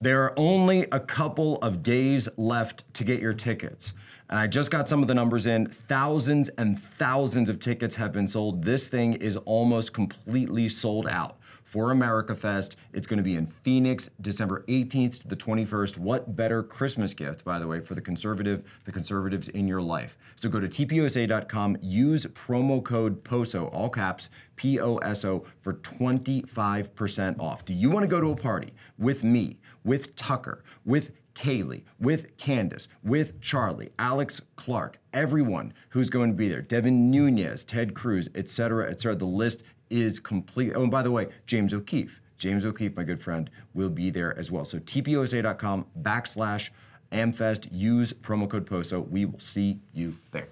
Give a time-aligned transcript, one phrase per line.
[0.00, 3.94] There are only a couple of days left to get your tickets.
[4.30, 5.66] And I just got some of the numbers in.
[5.66, 8.62] Thousands and thousands of tickets have been sold.
[8.62, 12.76] This thing is almost completely sold out for America Fest.
[12.92, 15.98] It's going to be in Phoenix, December 18th to the 21st.
[15.98, 20.16] What better Christmas gift, by the way, for the conservative, the conservatives in your life?
[20.36, 25.74] So go to tposa.com, use promo code POSO, all caps, P O S O, for
[25.74, 27.64] 25% off.
[27.64, 29.58] Do you want to go to a party with me,
[29.88, 36.46] with Tucker, with Kaylee, with Candace, with Charlie, Alex Clark, everyone who's going to be
[36.46, 39.16] there, Devin Nunes, Ted Cruz, et cetera, et cetera.
[39.16, 40.74] The list is complete.
[40.76, 44.38] Oh, and by the way, James O'Keefe, James O'Keefe, my good friend, will be there
[44.38, 44.66] as well.
[44.66, 46.68] So tposa.com backslash
[47.10, 47.68] Amfest.
[47.72, 49.08] Use promo code POSO.
[49.08, 50.48] We will see you there.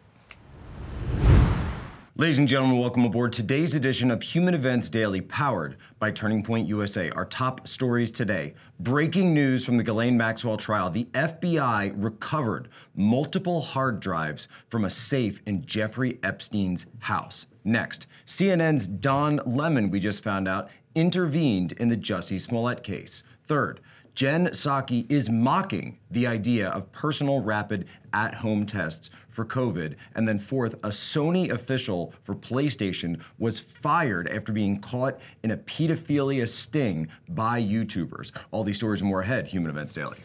[2.18, 6.66] Ladies and gentlemen, welcome aboard today's edition of Human Events Daily, powered by Turning Point
[6.66, 7.10] USA.
[7.10, 10.88] Our top stories today breaking news from the Ghislaine Maxwell trial.
[10.88, 17.48] The FBI recovered multiple hard drives from a safe in Jeffrey Epstein's house.
[17.64, 23.24] Next, CNN's Don Lemon, we just found out, intervened in the Jussie Smollett case.
[23.46, 23.80] Third,
[24.16, 29.94] Jen Psaki is mocking the idea of personal rapid at home tests for COVID.
[30.14, 35.56] And then, fourth, a Sony official for PlayStation was fired after being caught in a
[35.58, 38.32] pedophilia sting by YouTubers.
[38.52, 40.16] All these stories and more ahead, Human Events Daily.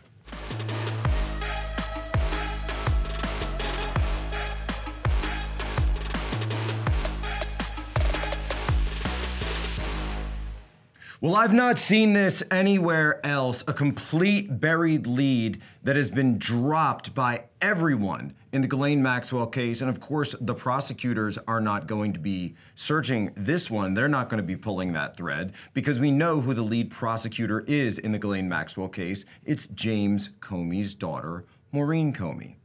[11.23, 13.63] Well, I've not seen this anywhere else.
[13.67, 19.81] A complete buried lead that has been dropped by everyone in the Ghislaine Maxwell case.
[19.81, 23.93] And of course, the prosecutors are not going to be searching this one.
[23.93, 27.59] They're not going to be pulling that thread because we know who the lead prosecutor
[27.67, 29.25] is in the Ghislaine Maxwell case.
[29.45, 32.55] It's James Comey's daughter, Maureen Comey.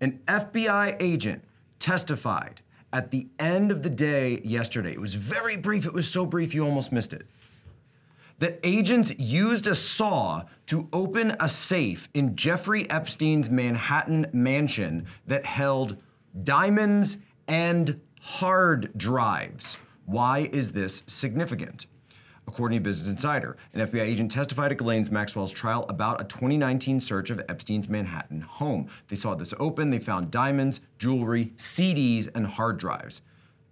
[0.00, 1.44] An FBI agent
[1.78, 2.60] testified
[2.92, 4.90] at the end of the day yesterday.
[4.90, 5.86] It was very brief.
[5.86, 7.28] It was so brief you almost missed it
[8.40, 15.46] that agents used a saw to open a safe in Jeffrey Epstein's Manhattan mansion that
[15.46, 15.96] held
[16.42, 19.76] diamonds and hard drives.
[20.06, 21.86] Why is this significant?
[22.48, 26.98] According to Business Insider, an FBI agent testified at Ghislaine Maxwell's trial about a 2019
[26.98, 28.88] search of Epstein's Manhattan home.
[29.08, 33.22] They saw this open, they found diamonds, jewelry, CDs, and hard drives.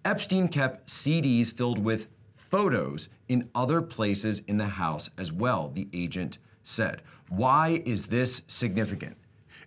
[0.05, 2.07] Epstein kept CDs filled with
[2.51, 7.03] photos in other places in the house as well, the agent said.
[7.29, 9.17] Why is this significant?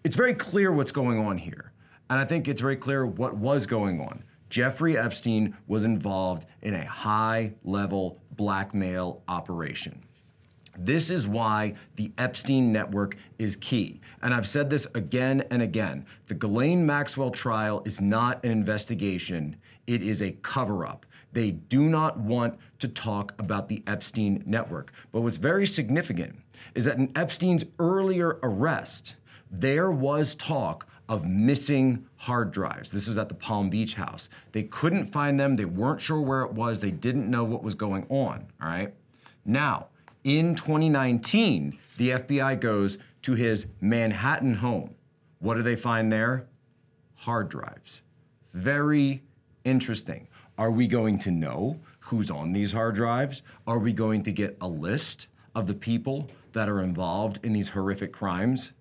[0.03, 1.71] It's very clear what's going on here.
[2.09, 4.23] And I think it's very clear what was going on.
[4.49, 10.03] Jeffrey Epstein was involved in a high level blackmail operation.
[10.77, 14.01] This is why the Epstein network is key.
[14.23, 16.05] And I've said this again and again.
[16.27, 19.55] The Ghislaine Maxwell trial is not an investigation,
[19.87, 21.05] it is a cover up.
[21.33, 24.91] They do not want to talk about the Epstein network.
[25.11, 26.35] But what's very significant
[26.75, 29.15] is that in Epstein's earlier arrest,
[29.49, 32.89] there was talk of missing hard drives.
[32.89, 34.29] This was at the Palm Beach house.
[34.53, 37.75] They couldn't find them, they weren't sure where it was, they didn't know what was
[37.75, 38.93] going on, all right?
[39.43, 39.87] Now,
[40.23, 44.95] in 2019, the FBI goes to his Manhattan home.
[45.39, 46.47] What do they find there?
[47.15, 48.03] Hard drives.
[48.53, 49.21] Very
[49.63, 50.27] interesting.
[50.61, 53.41] Are we going to know who's on these hard drives?
[53.65, 57.67] Are we going to get a list of the people that are involved in these
[57.67, 58.71] horrific crimes?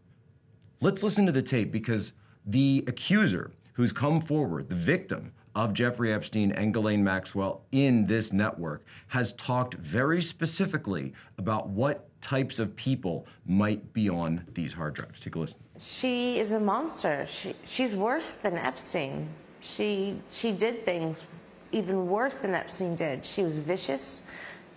[0.83, 2.13] Let's listen to the tape because
[2.45, 8.31] the accuser who's come forward, the victim of Jeffrey Epstein and Ghislaine Maxwell in this
[8.31, 14.93] network, has talked very specifically about what types of people might be on these hard
[14.93, 15.19] drives.
[15.19, 15.59] Take a listen.
[15.83, 17.25] She is a monster.
[17.25, 19.31] She, she's worse than Epstein.
[19.63, 21.25] She she did things
[21.73, 23.25] even worse than Epstein did.
[23.25, 24.21] She was vicious,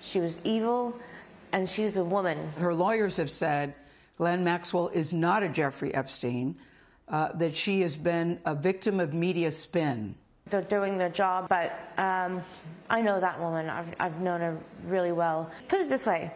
[0.02, 0.98] she was evil,
[1.52, 2.52] and she was a woman.
[2.58, 3.74] Her lawyers have said
[4.18, 6.56] Ghislaine Maxwell is not a Jeffrey Epstein,
[7.08, 10.16] uh, that she has been a victim of media spin.
[10.50, 12.42] They're doing their job, but um,
[12.90, 13.70] I know that woman.
[13.70, 15.52] I've, I've known her really well.
[15.68, 16.32] Put it this way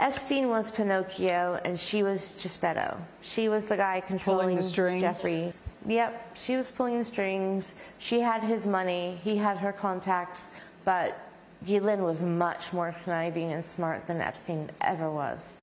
[0.00, 2.96] Epstein was Pinocchio and she was Geppetto.
[3.20, 5.02] She was the guy controlling the strings.
[5.02, 5.52] Jeffrey.
[5.86, 7.74] Yep, she was pulling the strings.
[7.98, 10.46] She had his money, he had her contacts,
[10.86, 11.18] but
[11.66, 15.58] Ghislaine was much more conniving and smart than Epstein ever was.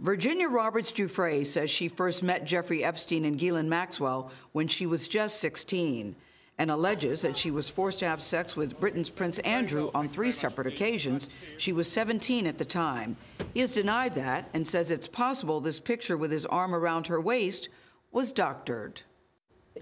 [0.00, 5.06] Virginia Roberts Giuffre says she first met Jeffrey Epstein and Ghislaine Maxwell when she was
[5.06, 6.16] just 16.
[6.58, 10.32] And alleges that she was forced to have sex with Britain's Prince Andrew on three
[10.32, 11.28] separate occasions.
[11.56, 13.16] She was 17 at the time.
[13.54, 17.20] He has denied that and says it's possible this picture with his arm around her
[17.20, 17.68] waist
[18.10, 19.02] was doctored.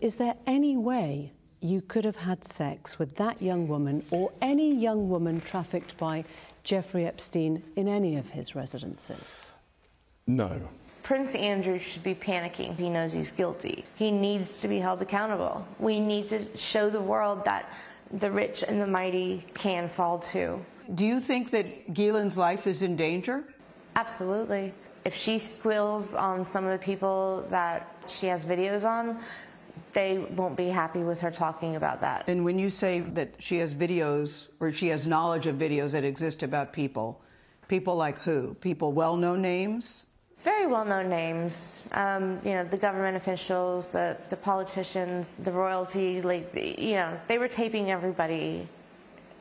[0.01, 4.75] Is there any way you could have had sex with that young woman or any
[4.75, 6.25] young woman trafficked by
[6.63, 9.53] Jeffrey Epstein in any of his residences?
[10.27, 10.61] No.
[11.07, 12.77] Prince Andrew should be panicking.
[12.77, 13.85] He knows he's guilty.
[13.95, 15.65] He needs to be held accountable.
[15.79, 17.71] We need to show the world that
[18.11, 20.67] the rich and the mighty can fall too.
[20.93, 23.45] Do you think that Ghislaine's life is in danger?
[23.95, 24.75] Absolutely.
[25.05, 29.21] If she squeals on some of the people that she has videos on,
[29.93, 32.25] they won't be happy with her talking about that.
[32.27, 36.03] And when you say that she has videos or she has knowledge of videos that
[36.03, 37.23] exist about people,
[37.69, 38.55] people like who?
[38.55, 40.07] People well known names?
[40.47, 41.85] Very well-known names.
[41.93, 46.23] Um, you know, the government officials, the, the politicians, the royalty.
[46.23, 48.69] Like, you know, they were taping everybody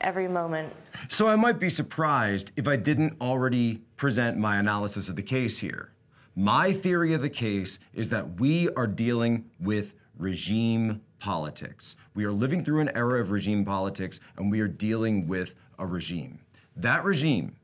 [0.01, 0.74] every moment.
[1.09, 5.59] So I might be surprised if I didn't already present my analysis of the case
[5.59, 5.92] here.
[6.36, 11.95] My theory of the case is that we are dealing with regime politics.
[12.13, 15.86] We are living through an era of regime politics, and we are dealing with a
[15.86, 16.39] regime.
[16.75, 17.56] That regime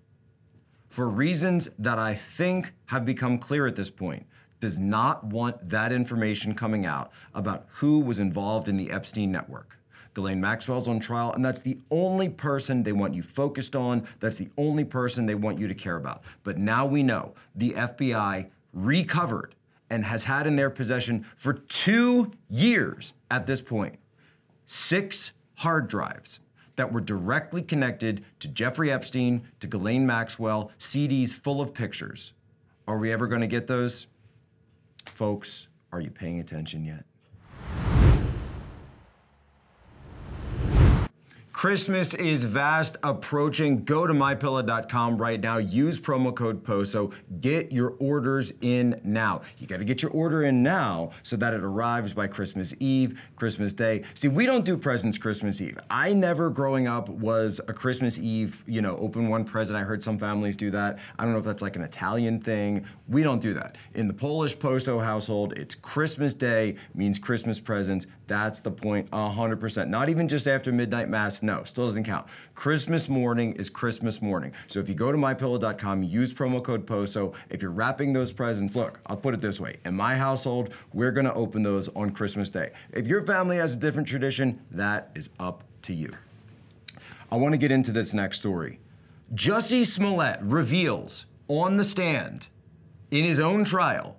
[0.92, 4.26] for reasons that I think have become clear at this point,
[4.60, 9.78] does not want that information coming out about who was involved in the Epstein network.
[10.14, 14.06] Ghislaine Maxwell's on trial, and that's the only person they want you focused on.
[14.20, 16.24] That's the only person they want you to care about.
[16.44, 19.56] But now we know the FBI recovered
[19.90, 23.98] and has had in their possession for two years at this point
[24.66, 26.42] six hard drives
[26.82, 32.34] that were directly connected to Jeffrey Epstein, to Ghislaine Maxwell, CDs full of pictures.
[32.88, 34.08] Are we ever going to get those?
[35.14, 37.06] Folks, are you paying attention yet?
[41.62, 43.84] Christmas is fast approaching.
[43.84, 45.60] Go to mypillow.com right now.
[45.60, 47.14] Use promo code POSO.
[47.40, 49.44] Get your orders in now.
[49.60, 53.22] You got to get your order in now so that it arrives by Christmas Eve,
[53.36, 54.02] Christmas Day.
[54.16, 55.78] See, we don't do presents Christmas Eve.
[55.92, 59.78] I never growing up was a Christmas Eve, you know, open one present.
[59.78, 60.98] I heard some families do that.
[61.20, 62.88] I don't know if that's like an Italian thing.
[63.08, 63.78] We don't do that.
[63.94, 68.08] In the Polish POSO household, it's Christmas Day means Christmas presents.
[68.26, 69.90] That's the point 100%.
[69.90, 71.44] Not even just after midnight mass.
[71.52, 72.28] No, still doesn't count.
[72.56, 74.54] Christmas morning is Christmas morning.
[74.70, 77.34] So if you go to mypillow.com, use promo code POSO.
[77.50, 79.76] If you're wrapping those presents, look, I'll put it this way.
[79.84, 82.72] In my household, we're going to open those on Christmas Day.
[82.94, 86.14] If your family has a different tradition, that is up to you.
[87.30, 88.80] I want to get into this next story.
[89.36, 92.48] Jussie Smollett reveals on the stand
[93.12, 94.16] in his own trial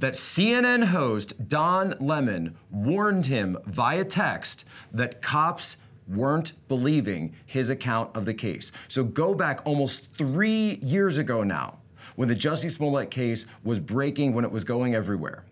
[0.00, 5.76] that CNN host Don Lemon warned him via text that cops
[6.10, 8.72] weren't believing his account of the case.
[8.88, 11.78] So go back almost three years ago now,
[12.16, 15.44] when the Jussie Smollett case was breaking, when it was going everywhere.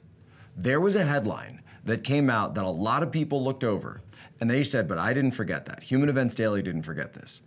[0.57, 4.03] There was a headline that came out that a lot of people looked over,
[4.41, 5.83] and they said, but I didn't forget that.
[5.85, 7.43] Human Events Daily didn't forget this.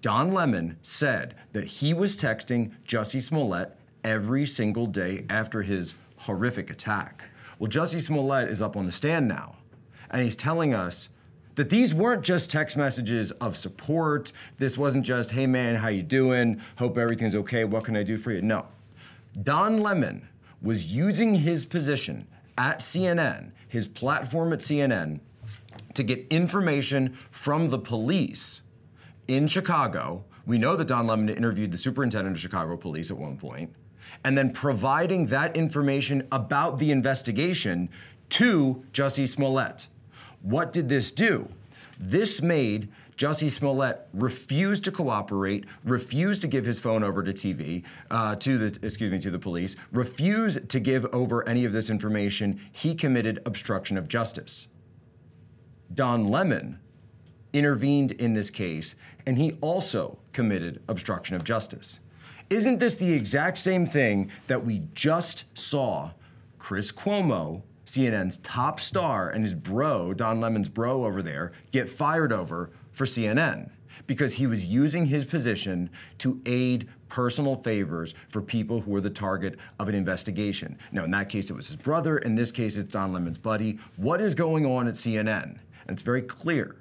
[0.00, 6.70] Don Lemon said that he was texting Jussie Smollett every single day after his horrific
[6.70, 7.24] attack.
[7.58, 9.56] Well, Jussie Smollett is up on the stand now,
[10.10, 11.10] and he's telling us
[11.54, 14.32] that these weren't just text messages of support.
[14.58, 16.60] This wasn't just, "Hey man, how you doing?
[16.76, 17.64] Hope everything's okay.
[17.64, 18.66] What can I do for you?" No.
[19.42, 20.28] Don Lemon
[20.62, 22.26] was using his position
[22.58, 25.20] at CNN, his platform at CNN,
[25.94, 28.62] to get information from the police
[29.28, 30.24] in Chicago.
[30.46, 33.72] We know that Don Lemon interviewed the superintendent of Chicago police at one point
[34.24, 37.88] and then providing that information about the investigation
[38.30, 39.88] to Jussie Smollett.
[40.42, 41.48] What did this do?
[41.98, 47.84] This made Jussie Smollett refuse to cooperate, refuse to give his phone over to TV,
[48.10, 51.90] uh, to the excuse me, to the police, refuse to give over any of this
[51.90, 52.58] information.
[52.72, 54.68] He committed obstruction of justice.
[55.92, 56.78] Don Lemon
[57.52, 58.94] intervened in this case,
[59.26, 62.00] and he also committed obstruction of justice.
[62.48, 66.12] Isn't this the exact same thing that we just saw
[66.58, 72.32] Chris Cuomo, CNN's top star, and his bro, Don Lemon's bro over there, get fired
[72.32, 73.68] over for CNN?
[74.06, 79.10] Because he was using his position to aid personal favors for people who were the
[79.10, 80.78] target of an investigation.
[80.92, 82.18] Now, in that case, it was his brother.
[82.18, 83.80] In this case, it's Don Lemon's buddy.
[83.96, 85.42] What is going on at CNN?
[85.42, 86.76] And it's very clear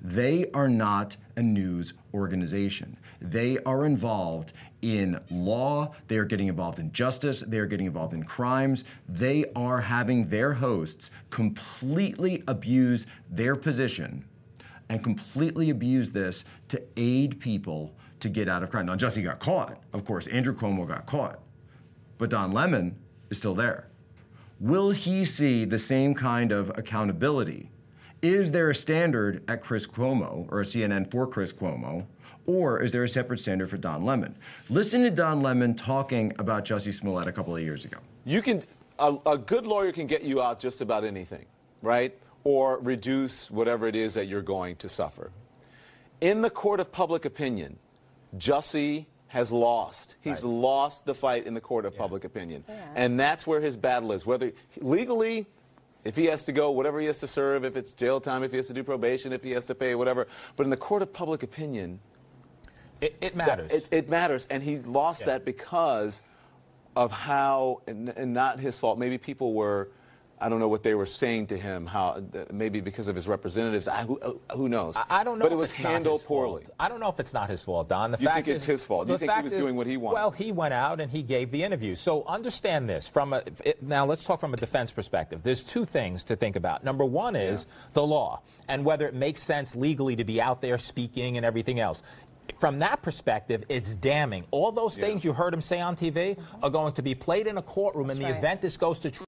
[0.00, 2.96] They are not a news organization.
[3.20, 4.52] They are involved
[4.82, 8.84] in law, they are getting involved in justice, they are getting involved in crimes.
[9.08, 14.24] They are having their hosts completely abuse their position
[14.88, 18.86] and completely abuse this to aid people to get out of crime.
[18.86, 19.82] Now, Jesse got caught.
[19.92, 21.40] Of course, Andrew Cuomo got caught.
[22.18, 22.96] But Don Lemon
[23.30, 23.88] is still there.
[24.60, 27.70] Will he see the same kind of accountability?
[28.22, 32.04] Is there a standard at Chris Cuomo or a CNN for Chris Cuomo?
[32.46, 34.34] Or is there a separate standard for Don Lemon?
[34.70, 37.98] Listen to Don Lemon talking about Jussie Smollett a couple of years ago.
[38.24, 38.64] You can,
[38.98, 41.44] a, a good lawyer can get you out just about anything,
[41.82, 42.16] right?
[42.44, 45.30] Or reduce whatever it is that you're going to suffer.
[46.20, 47.78] In the court of public opinion,
[48.36, 50.16] Jussie has lost.
[50.22, 50.44] He's right.
[50.44, 51.98] lost the fight in the court of yeah.
[51.98, 52.64] public opinion.
[52.66, 52.74] Yeah.
[52.94, 54.24] And that's where his battle is.
[54.24, 55.46] Whether legally,
[56.08, 58.50] if he has to go, whatever he has to serve, if it's jail time, if
[58.50, 60.26] he has to do probation, if he has to pay, whatever.
[60.56, 62.00] But in the court of public opinion,
[63.02, 63.70] it, it matters.
[63.70, 64.46] It, it, matters.
[64.48, 65.26] And he lost yeah.
[65.26, 66.22] that because
[66.96, 69.90] of how, and, and not his fault, maybe people were
[70.40, 71.86] I don't know what they were saying to him.
[71.86, 73.88] How maybe because of his representatives.
[73.88, 74.94] I, who, uh, who, knows?
[75.08, 75.44] I, don't know.
[75.44, 76.64] But it was handled poorly.
[76.64, 76.74] Fault.
[76.78, 78.12] I don't know if it's not his fault, Don.
[78.12, 79.08] The you think it's his fault?
[79.08, 80.14] You think he was is, doing what he wanted?
[80.14, 81.94] Well, he went out and he gave the interview.
[81.94, 84.06] So understand this from a it, now.
[84.06, 85.42] Let's talk from a defense perspective.
[85.42, 86.84] There's two things to think about.
[86.84, 87.74] Number one is yeah.
[87.94, 91.80] the law and whether it makes sense legally to be out there speaking and everything
[91.80, 92.02] else
[92.58, 94.44] from that perspective, it's damning.
[94.50, 95.04] All those yeah.
[95.04, 98.10] things you heard him say on TV are going to be played in a courtroom
[98.10, 98.36] in the right.
[98.36, 99.27] event this goes to trial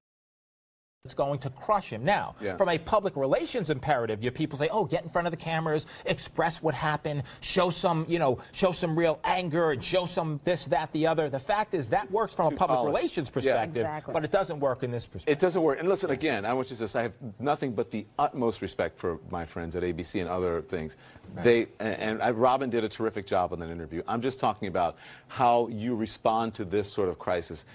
[1.11, 2.03] it's going to crush him.
[2.05, 2.55] Now, yeah.
[2.55, 5.87] from a public relations imperative, your people say, "Oh, get in front of the cameras,
[6.05, 10.67] express what happened, show some, you know, show some real anger, and show some this,
[10.67, 12.95] that, the other." The fact is that it's works from a public polished.
[12.95, 13.97] relations perspective, yeah.
[13.97, 14.13] exactly.
[14.13, 15.37] but it doesn't work in this perspective.
[15.37, 15.79] It doesn't work.
[15.79, 18.99] And listen, again, I want you to say I have nothing but the utmost respect
[18.99, 20.97] for my friends at ABC and other things.
[21.33, 21.43] Right.
[21.43, 24.03] They and, and Robin did a terrific job on that interview.
[24.07, 27.65] I'm just talking about how you respond to this sort of crisis.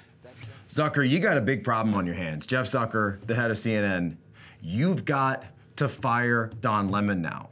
[0.77, 2.47] Zucker, you got a big problem on your hands.
[2.47, 4.15] Jeff Zucker, the head of CNN,
[4.61, 7.49] you've got to fire Don Lemon now.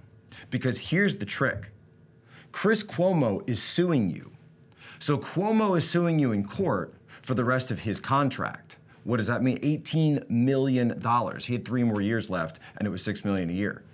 [0.51, 1.71] Because here's the trick
[2.53, 4.31] Chris Cuomo is suing you.
[4.99, 8.77] So Cuomo is suing you in court for the rest of his contract.
[9.05, 9.59] What does that mean?
[9.61, 10.91] $18 million.
[11.41, 13.85] He had three more years left, and it was 6 million a year.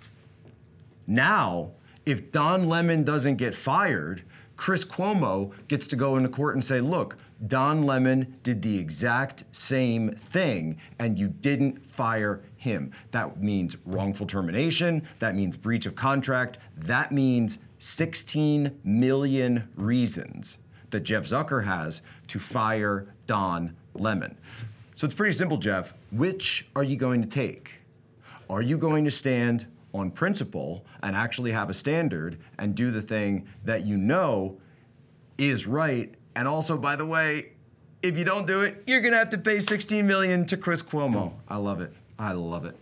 [1.07, 1.71] Now,
[2.05, 4.23] if Don Lemon doesn't get fired,
[4.57, 7.17] Chris Cuomo gets to go into court and say, look,
[7.47, 12.91] Don Lemon did the exact same thing, and you didn't fire him.
[13.11, 15.01] That means wrongful termination.
[15.19, 16.59] That means breach of contract.
[16.77, 20.59] That means 16 million reasons
[20.91, 24.37] that Jeff Zucker has to fire Don Lemon.
[24.95, 25.95] So it's pretty simple, Jeff.
[26.11, 27.71] Which are you going to take?
[28.49, 33.01] Are you going to stand on principle and actually have a standard and do the
[33.01, 34.59] thing that you know
[35.37, 37.53] is right and also, by the way,
[38.01, 41.33] if you don't do it, you're gonna have to pay 16 million to Chris Cuomo.
[41.47, 41.93] I love it.
[42.17, 42.77] I love it.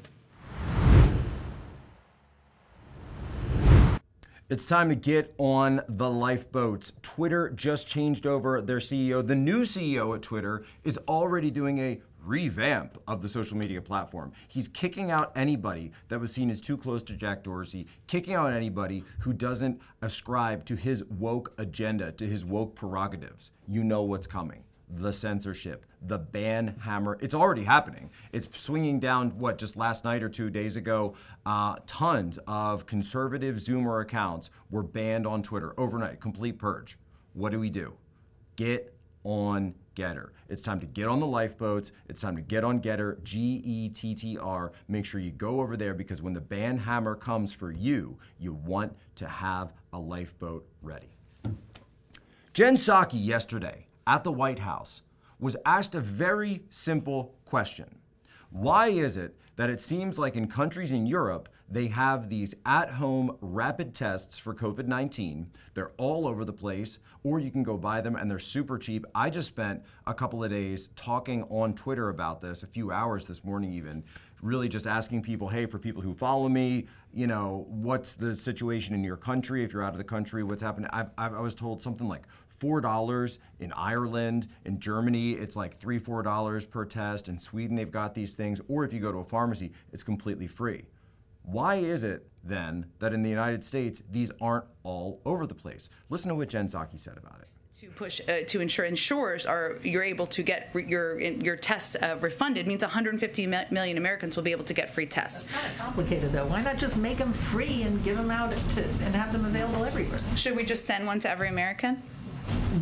[4.49, 6.93] It's time to get on the lifeboats.
[7.03, 9.25] Twitter just changed over their CEO.
[9.25, 14.31] The new CEO at Twitter is already doing a revamp of the social media platform.
[14.47, 18.53] He's kicking out anybody that was seen as too close to Jack Dorsey, kicking out
[18.53, 23.51] anybody who doesn't ascribe to his woke agenda, to his woke prerogatives.
[23.67, 24.63] You know what's coming.
[24.91, 27.19] The censorship, the ban hammer.
[27.21, 28.09] It's already happening.
[28.31, 31.13] It's swinging down, what, just last night or two days ago?
[31.45, 36.97] Uh, tons of conservative Zoomer accounts were banned on Twitter overnight, complete purge.
[37.33, 37.93] What do we do?
[38.55, 40.29] Get on Gettr.
[40.47, 41.91] It's time to get on the lifeboats.
[42.07, 44.71] It's time to get on Gettr, G E T T R.
[44.87, 48.53] Make sure you go over there because when the ban hammer comes for you, you
[48.53, 51.09] want to have a lifeboat ready.
[52.53, 55.01] Jen Psaki yesterday at the White House
[55.39, 57.93] was asked a very simple question.
[58.51, 62.89] Why is it that it seems like in countries in Europe, they have these at
[62.89, 65.49] home rapid tests for COVID 19.
[65.75, 69.05] They're all over the place, or you can go buy them and they're super cheap.
[69.13, 73.27] I just spent a couple of days talking on Twitter about this, a few hours
[73.27, 74.03] this morning even,
[74.41, 78.95] really just asking people, hey, for people who follow me, you know, what's the situation
[78.95, 79.63] in your country?
[79.63, 80.89] If you're out of the country, what's happening?
[80.91, 82.23] I've, I've, I was told something like
[82.59, 87.29] four dollars in Ireland, in Germany, it's like three, four dollars per test.
[87.29, 88.59] In Sweden, they've got these things.
[88.67, 90.85] Or if you go to a pharmacy, it's completely free.
[91.51, 95.89] Why is it then that in the United States these aren't all over the place?
[96.09, 97.47] Listen to what Jen Psaki said about it.
[97.81, 101.95] to push uh, to ensure insurers are you're able to get re- your your tests
[101.95, 105.43] uh, refunded means 150 mi- million Americans will be able to get free tests.
[105.51, 106.45] Kind of complicated though.
[106.45, 109.83] Why not just make them free and give them out to, and have them available
[109.85, 110.19] everywhere?
[110.35, 112.01] Should we just send one to every American?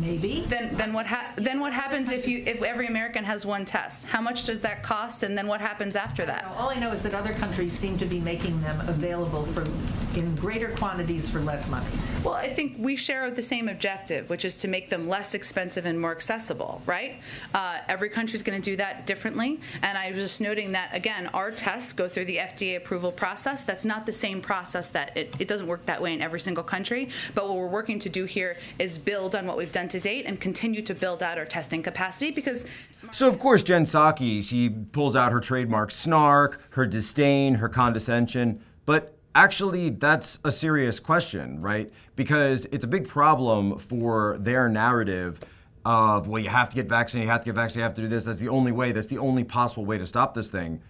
[0.00, 0.44] Maybe.
[0.48, 4.06] Then then what ha- then what happens if you if every American has one test?
[4.06, 6.44] How much does that cost and then what happens after that?
[6.58, 9.64] All I know is that other countries seem to be making them available for
[10.16, 11.86] in greater quantities for less money.
[12.24, 15.86] Well, I think we share the same objective, which is to make them less expensive
[15.86, 17.20] and more accessible, right?
[17.54, 19.60] Uh, every country is going to do that differently.
[19.82, 23.64] And I was just noting that, again, our tests go through the FDA approval process.
[23.64, 26.64] That's not the same process that it, it doesn't work that way in every single
[26.64, 27.08] country.
[27.34, 30.24] But what we're working to do here is build on what we've done to date
[30.26, 32.66] and continue to build out our testing capacity because
[33.12, 38.60] So, of course, Jen Psaki, she pulls out her trademark snark, her disdain, her condescension.
[38.86, 41.90] But actually, that's a serious question, right?
[42.16, 45.40] Because it's a big problem for their narrative
[45.84, 48.02] of, well, you have to get vaccinated, you have to get vaccinated, you have to
[48.02, 48.24] do this.
[48.24, 50.82] That's the only way, that's the only possible way to stop this thing.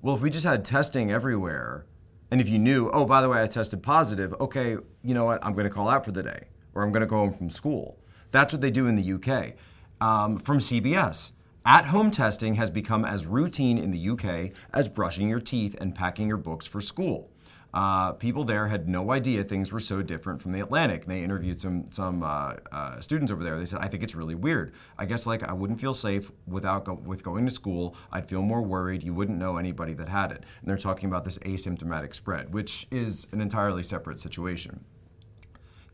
[0.00, 1.84] Well, if we just had testing everywhere,
[2.30, 5.44] and if you knew, oh, by the way, I tested positive, okay, you know what,
[5.44, 7.50] I'm going to call out for the day, or I'm going to go home from
[7.50, 7.98] school.
[8.36, 9.54] That's what they do in the UK.
[9.98, 11.32] Um, from CBS.
[11.64, 15.94] At home testing has become as routine in the UK as brushing your teeth and
[15.94, 17.30] packing your books for school.
[17.72, 21.06] Uh, people there had no idea things were so different from the Atlantic.
[21.06, 23.58] They interviewed some some uh, uh, students over there.
[23.58, 24.74] They said, "I think it's really weird.
[24.98, 27.96] I guess like I wouldn't feel safe without go- with going to school.
[28.12, 29.02] I'd feel more worried.
[29.02, 32.86] You wouldn't know anybody that had it." And they're talking about this asymptomatic spread, which
[32.90, 34.84] is an entirely separate situation.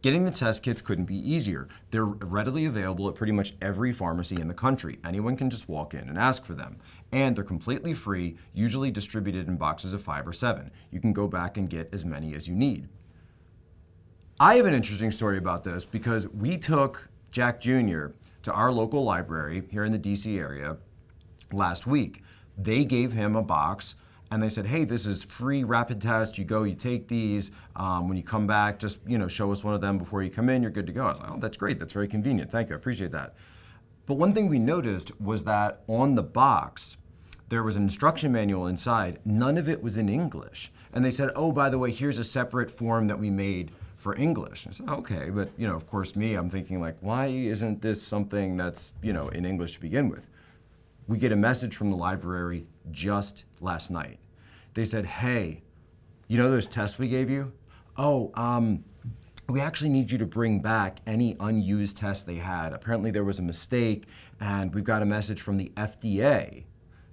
[0.03, 1.69] Getting the test kits couldn't be easier.
[1.93, 4.99] They're readily available at pretty much every pharmacy in the country.
[5.05, 6.77] Anyone can just walk in and ask for them.
[7.13, 10.73] And they're completely free, usually distributed in boxes of five or seven.
[10.91, 12.89] You can go back and get as many as you need.
[14.41, 18.07] I have an interesting story about this because we took Jack Jr.
[18.43, 20.79] to our local library here in the DC area
[21.53, 22.25] last week.
[22.59, 23.95] They gave him a box
[24.33, 26.39] and they said, "Hey, this is free rapid test.
[26.39, 27.51] You go, you take these.
[27.77, 30.31] Um, when you come back, just you know, show us one of them before you
[30.31, 30.63] come in.
[30.63, 31.79] You're good to go." I was like, "Oh, that's great.
[31.79, 32.51] That's very convenient.
[32.51, 32.75] Thank you.
[32.75, 33.35] I appreciate that."
[34.07, 36.97] But one thing we noticed was that on the box,
[37.51, 39.19] there was an instruction manual inside.
[39.27, 40.73] None of it was in English.
[40.95, 44.17] And they said, oh, by the way, here's a separate form that we made for
[44.17, 44.67] English.
[44.67, 48.03] I said, okay, but you know, of course, me, I'm thinking like, why isn't this
[48.03, 50.27] something that's you know in English to begin with?
[51.07, 54.19] We get a message from the library just last night.
[54.75, 55.63] They said, hey,
[56.29, 57.53] you know those tests we gave you?
[57.97, 58.85] Oh, um,
[59.49, 62.73] we actually need you to bring back any unused tests they had.
[62.73, 64.07] Apparently, there was a mistake,
[64.41, 66.65] and we've got a message from the FDA,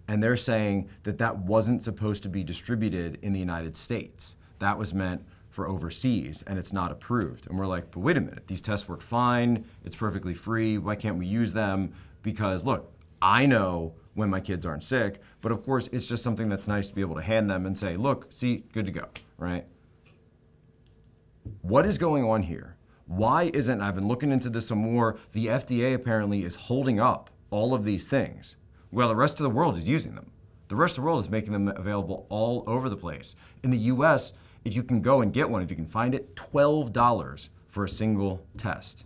[0.07, 4.37] and they're saying that that wasn't supposed to be distributed in the United States.
[4.59, 7.47] That was meant for overseas, and it's not approved.
[7.47, 10.95] And we're like, but wait a minute, these tests work fine, it's perfectly free, why
[10.95, 11.91] can't we use them?
[12.21, 16.49] Because look, I know when my kids aren't sick, but of course, it's just something
[16.49, 19.05] that's nice to be able to hand them and say, look, see, good to go,
[19.37, 19.65] right?
[21.61, 22.75] What is going on here?
[23.05, 27.29] Why isn't, I've been looking into this some more, the FDA apparently is holding up
[27.49, 28.55] all of these things.
[28.91, 30.31] Well, the rest of the world is using them.
[30.67, 33.35] The rest of the world is making them available all over the place.
[33.63, 34.33] In the US,
[34.65, 37.89] if you can go and get one, if you can find it, $12 for a
[37.89, 39.05] single test.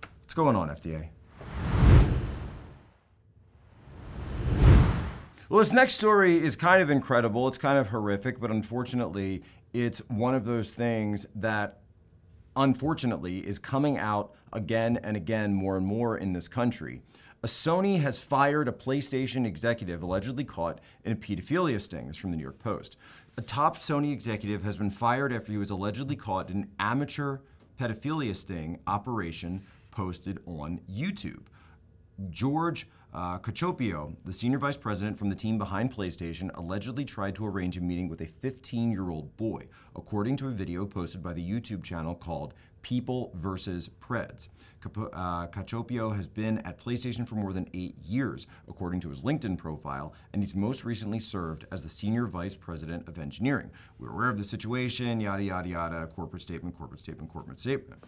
[0.00, 1.08] What's going on, FDA?
[5.50, 7.48] Well, this next story is kind of incredible.
[7.48, 11.80] It's kind of horrific, but unfortunately, it's one of those things that
[12.54, 17.00] unfortunately is coming out again and again more and more in this country.
[17.42, 22.08] A Sony has fired a PlayStation executive allegedly caught in a pedophilia sting.
[22.08, 22.98] This is from the New York Post.
[23.38, 27.38] A top Sony executive has been fired after he was allegedly caught in an amateur
[27.80, 31.44] pedophilia sting operation posted on YouTube.
[32.28, 32.86] George
[33.18, 37.76] uh, Cacioppo, the senior vice president from the team behind PlayStation, allegedly tried to arrange
[37.76, 41.42] a meeting with a 15 year old boy, according to a video posted by the
[41.42, 43.90] YouTube channel called People vs.
[44.00, 44.46] Preds.
[44.80, 49.22] Capo- uh, Cacioppo has been at PlayStation for more than eight years, according to his
[49.22, 53.68] LinkedIn profile, and he's most recently served as the senior vice president of engineering.
[53.98, 58.00] We're aware of the situation, yada, yada, yada, corporate statement, corporate statement, corporate statement.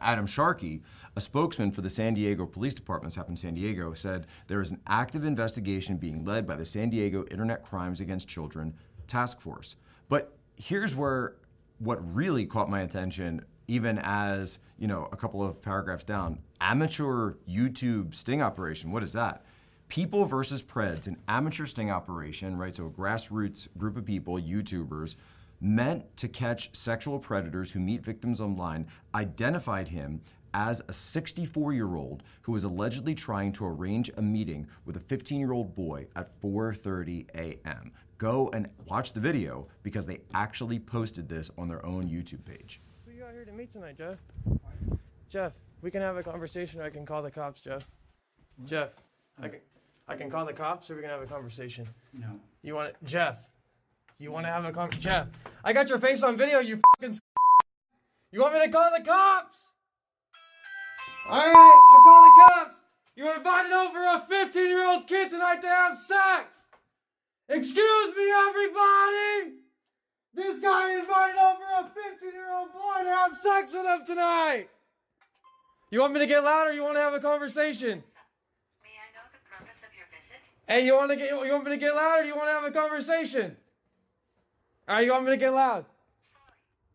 [0.00, 0.82] Adam Sharkey,
[1.16, 4.60] a spokesman for the San Diego Police Department, this happened in San Diego, said there
[4.60, 8.74] is an active investigation being led by the San Diego Internet Crimes Against Children
[9.06, 9.76] Task Force.
[10.08, 11.36] But here's where
[11.78, 17.34] what really caught my attention, even as you know, a couple of paragraphs down, amateur
[17.48, 18.90] YouTube sting operation.
[18.90, 19.44] What is that?
[19.88, 22.74] People versus Preds, an amateur sting operation, right?
[22.74, 25.16] So a grassroots group of people, YouTubers,
[25.64, 30.20] meant to catch sexual predators who meet victims online, identified him
[30.52, 35.00] as a 64 year old who was allegedly trying to arrange a meeting with a
[35.00, 37.90] 15 year old boy at 4:30 a.m.
[38.18, 42.80] Go and watch the video because they actually posted this on their own YouTube page.
[43.06, 44.18] Who you got here to meet tonight, Jeff?
[45.28, 47.90] Jeff, we can have a conversation or I can call the cops, Jeff.
[48.66, 48.90] Jeff,
[49.40, 49.60] I can,
[50.06, 51.88] I can call the cops or we can have a conversation.
[52.12, 52.38] No.
[52.62, 52.96] You want it?
[53.02, 53.38] Jeff,
[54.18, 54.90] you want to have a con?
[54.90, 55.26] Jeff,
[55.62, 57.18] I got your face on video, you fucking.
[58.32, 59.66] You want me to call the cops?
[61.26, 62.76] Alright, I'll call the cops.
[63.16, 66.56] You invited over a 15 year old kid tonight to have sex.
[67.48, 69.58] Excuse me, everybody!
[70.34, 74.68] This guy invited over a 15 year old boy to have sex with him tonight!
[75.90, 78.02] You want me to get loud or you want to have a conversation?
[78.82, 80.38] May I know the purpose of your visit?
[80.66, 82.52] Hey, you want to get you want me to get loud or you want to
[82.52, 83.56] have a conversation?
[84.86, 85.86] Alright, you want me to get loud?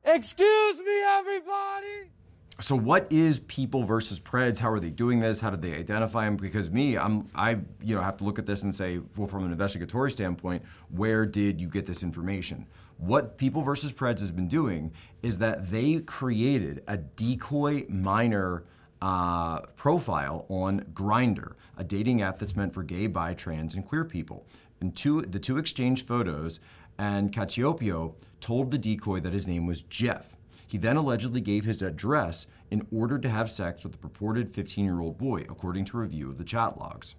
[0.05, 2.11] Excuse me, everybody!
[2.59, 4.59] So what is people versus Preds?
[4.59, 5.39] How are they doing this?
[5.39, 6.37] How did they identify them?
[6.37, 9.45] Because me, I'm I you know have to look at this and say, well, from
[9.45, 12.67] an investigatory standpoint, where did you get this information?
[12.97, 14.91] What People versus Preds has been doing
[15.23, 18.65] is that they created a decoy minor
[19.01, 24.05] uh, profile on Grindr, a dating app that's meant for gay, bi, trans, and queer
[24.05, 24.45] people.
[24.81, 26.59] And two, the two exchanged photos,
[26.99, 30.35] and Cacioppo told the decoy that his name was Jeff.
[30.67, 34.85] He then allegedly gave his address in order to have sex with the purported 15
[34.85, 37.15] year old boy, according to a review of the chat logs.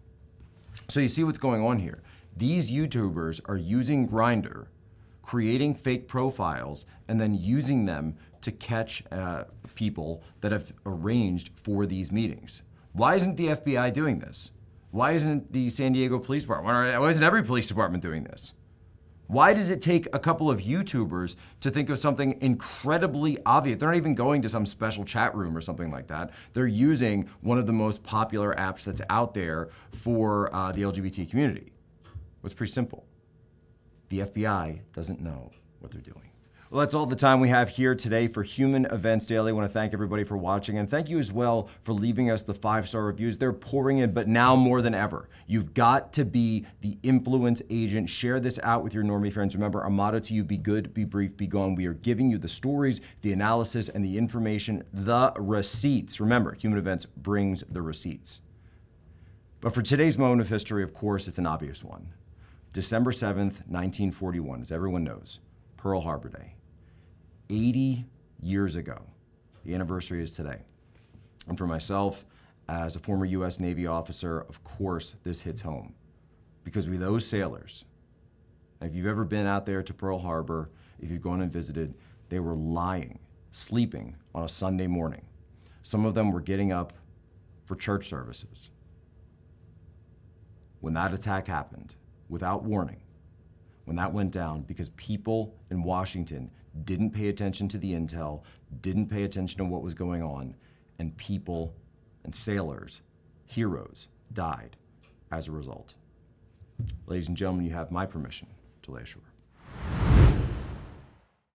[0.88, 2.02] So you see what's going on here.
[2.36, 4.66] These YouTubers are using Grindr,
[5.22, 11.86] creating fake profiles, and then using them to catch uh, people that have arranged for
[11.86, 12.62] these meetings.
[12.92, 14.50] Why isn't the FBI doing this?
[14.90, 17.00] Why isn't the San Diego Police Department?
[17.00, 18.54] Why isn't every police department doing this?
[19.30, 23.78] Why does it take a couple of YouTubers to think of something incredibly obvious?
[23.78, 26.32] They're not even going to some special chat room or something like that.
[26.52, 31.30] They're using one of the most popular apps that's out there for uh, the LGBT
[31.30, 31.72] community.
[32.42, 33.06] It's pretty simple.
[34.08, 36.29] The FBI doesn't know what they're doing.
[36.70, 39.50] Well, that's all the time we have here today for Human Events Daily.
[39.50, 42.44] I want to thank everybody for watching and thank you as well for leaving us
[42.44, 43.36] the five star reviews.
[43.36, 48.08] They're pouring in, but now more than ever, you've got to be the influence agent.
[48.08, 49.56] Share this out with your normie friends.
[49.56, 51.74] Remember, our motto to you be good, be brief, be gone.
[51.74, 56.20] We are giving you the stories, the analysis, and the information, the receipts.
[56.20, 58.42] Remember, Human Events brings the receipts.
[59.60, 62.12] But for today's moment of history, of course, it's an obvious one.
[62.72, 65.40] December 7th, 1941, as everyone knows,
[65.76, 66.54] Pearl Harbor Day.
[67.50, 68.06] 80
[68.40, 69.02] years ago.
[69.64, 70.58] The anniversary is today.
[71.48, 72.24] And for myself,
[72.68, 73.58] as a former U.S.
[73.58, 75.94] Navy officer, of course, this hits home.
[76.62, 77.84] Because we those sailors,
[78.80, 81.94] if you've ever been out there to Pearl Harbor, if you've gone and visited,
[82.28, 83.18] they were lying,
[83.50, 85.22] sleeping on a Sunday morning.
[85.82, 86.92] Some of them were getting up
[87.64, 88.70] for church services.
[90.80, 91.96] When that attack happened,
[92.28, 93.00] without warning,
[93.84, 96.50] when that went down, because people in Washington
[96.84, 98.42] didn't pay attention to the intel,
[98.80, 100.54] didn't pay attention to what was going on,
[100.98, 101.74] and people
[102.24, 103.02] and sailors,
[103.46, 104.76] heroes, died
[105.32, 105.94] as a result.
[107.06, 108.46] Ladies and gentlemen, you have my permission
[108.82, 109.22] to lay ashore.